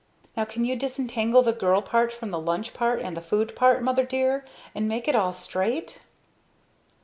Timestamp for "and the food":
3.03-3.55